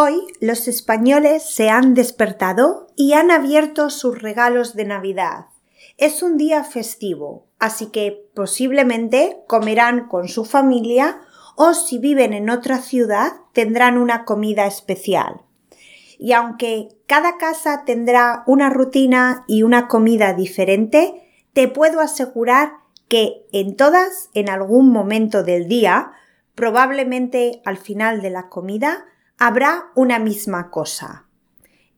[0.00, 5.46] Hoy los españoles se han despertado y han abierto sus regalos de Navidad.
[5.96, 11.20] Es un día festivo, así que posiblemente comerán con su familia
[11.56, 15.40] o si viven en otra ciudad tendrán una comida especial.
[16.16, 22.74] Y aunque cada casa tendrá una rutina y una comida diferente, te puedo asegurar
[23.08, 26.12] que en todas, en algún momento del día,
[26.54, 29.04] probablemente al final de la comida,
[29.38, 31.24] habrá una misma cosa.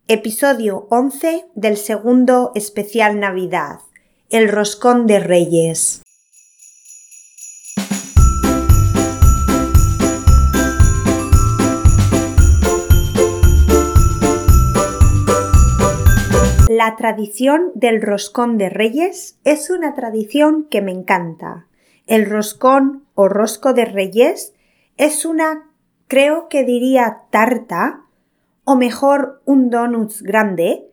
[0.09, 3.81] Episodio 11 del segundo especial Navidad.
[4.29, 6.03] El roscón de Reyes.
[16.69, 21.67] La tradición del roscón de Reyes es una tradición que me encanta.
[22.07, 24.53] El roscón o rosco de Reyes
[24.99, 25.70] es una
[26.11, 28.03] creo que diría tarta,
[28.65, 30.91] o mejor un donut grande,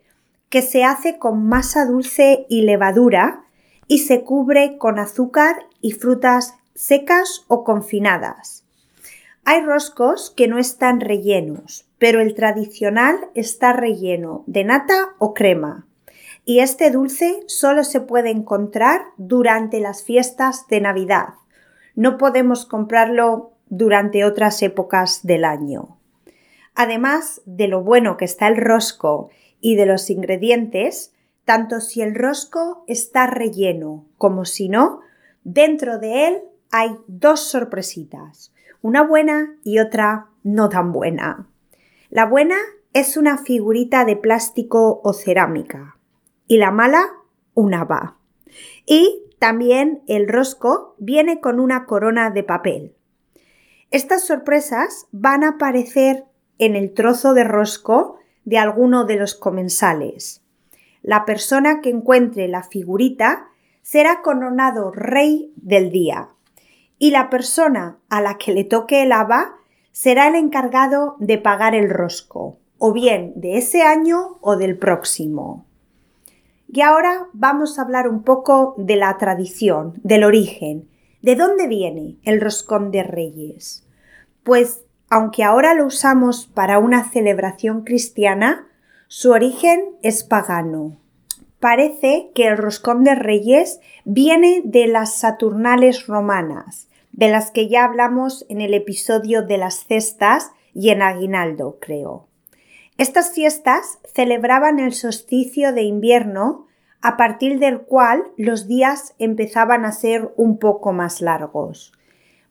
[0.50, 3.44] que se hace con masa dulce y levadura
[3.88, 8.64] y se cubre con azúcar y frutas secas o confinadas.
[9.44, 15.88] Hay roscos que no están rellenos, pero el tradicional está relleno de nata o crema.
[16.46, 21.30] Y este dulce solo se puede encontrar durante las fiestas de Navidad.
[21.96, 25.98] No podemos comprarlo durante otras épocas del año.
[26.76, 29.30] Además de lo bueno que está el rosco
[29.60, 31.14] y de los ingredientes,
[31.46, 35.00] tanto si el rosco está relleno como si no,
[35.44, 41.48] dentro de él hay dos sorpresitas, una buena y otra no tan buena.
[42.10, 42.58] La buena
[42.94, 45.98] es una figurita de plástico o cerámica
[46.48, 47.06] y la mala
[47.54, 48.18] una va.
[48.86, 52.97] Y también el rosco viene con una corona de papel.
[53.90, 56.26] Estas sorpresas van a aparecer
[56.60, 60.42] en el trozo de rosco de alguno de los comensales.
[61.02, 63.48] La persona que encuentre la figurita
[63.82, 66.30] será coronado rey del día
[67.00, 69.56] y la persona a la que le toque el haba
[69.94, 75.66] será el encargado de pagar el rosco, o bien de ese año o del próximo.
[76.68, 80.90] Y ahora vamos a hablar un poco de la tradición, del origen,
[81.22, 83.86] ¿De dónde viene el roscón de reyes?
[84.44, 88.68] Pues aunque ahora lo usamos para una celebración cristiana,
[89.08, 90.98] su origen es pagano.
[91.60, 97.86] Parece que el roscón de reyes viene de las Saturnales romanas, de las que ya
[97.86, 102.28] hablamos en el episodio de las cestas y en Aguinaldo, creo.
[102.98, 106.67] Estas fiestas celebraban el solsticio de invierno
[107.02, 111.94] a partir del cual los días empezaban a ser un poco más largos.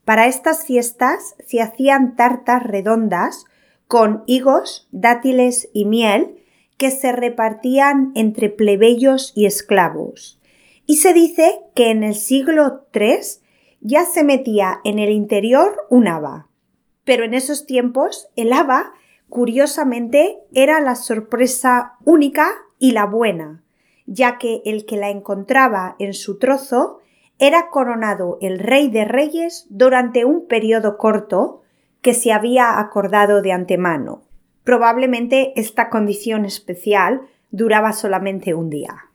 [0.04, 3.44] Para estas fiestas se hacían tartas redondas
[3.88, 6.38] con higos, dátiles y miel
[6.76, 10.40] que se repartían entre plebeyos y esclavos.
[10.86, 13.18] Y se dice que en el siglo III
[13.80, 16.48] ya se metía en el interior un haba.
[17.04, 18.92] Pero en esos tiempos el haba,
[19.28, 23.64] curiosamente, era la sorpresa única y la buena,
[24.06, 27.00] ya que el que la encontraba en su trozo
[27.38, 31.62] era coronado el rey de reyes durante un periodo corto
[32.00, 34.22] que se había acordado de antemano.
[34.64, 39.10] Probablemente esta condición especial duraba solamente un día.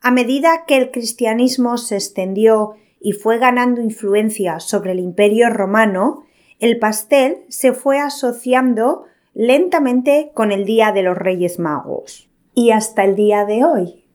[0.00, 6.24] A medida que el cristianismo se extendió y fue ganando influencia sobre el imperio romano,
[6.58, 9.04] el pastel se fue asociando
[9.34, 12.30] lentamente con el Día de los Reyes Magos.
[12.54, 14.05] Y hasta el día de hoy.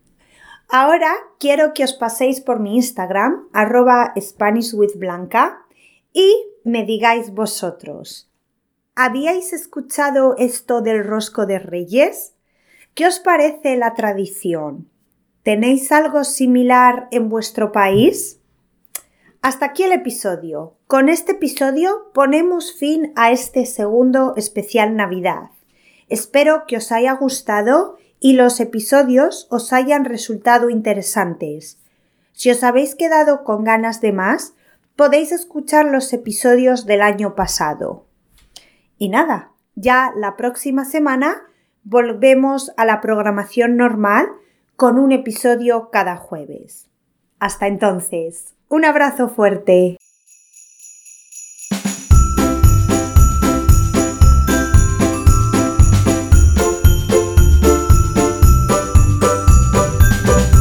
[0.74, 5.66] Ahora quiero que os paséis por mi Instagram, arroba SpanishWithBlanca,
[6.14, 6.34] y
[6.64, 8.32] me digáis vosotros,
[8.96, 12.36] ¿habíais escuchado esto del rosco de reyes?
[12.94, 14.90] ¿Qué os parece la tradición?
[15.44, 18.40] ¿Tenéis algo similar en vuestro país?
[19.42, 20.78] Hasta aquí el episodio.
[20.88, 25.50] Con este episodio ponemos fin a este segundo especial Navidad.
[26.08, 31.80] Espero que os haya gustado y los episodios os hayan resultado interesantes.
[32.34, 34.54] Si os habéis quedado con ganas de más,
[34.96, 38.06] podéis escuchar los episodios del año pasado.
[39.00, 41.42] Y nada, ya la próxima semana
[41.84, 44.28] volvemos a la programación normal
[44.76, 46.88] con un episodio cada jueves.
[47.40, 49.98] Hasta entonces, un abrazo fuerte.